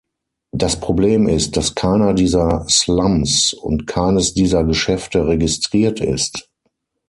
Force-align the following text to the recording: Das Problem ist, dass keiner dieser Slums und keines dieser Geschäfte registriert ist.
Das 0.51 0.79
Problem 0.79 1.27
ist, 1.29 1.55
dass 1.57 1.75
keiner 1.75 2.15
dieser 2.15 2.65
Slums 2.67 3.53
und 3.53 3.85
keines 3.85 4.33
dieser 4.33 4.63
Geschäfte 4.63 5.27
registriert 5.27 5.99
ist. 5.99 6.49